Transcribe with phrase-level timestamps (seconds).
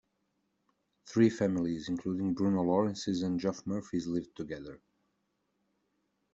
[1.05, 4.81] Three families, including Bruno Lawrence's and Geoff Murphy's, lived together.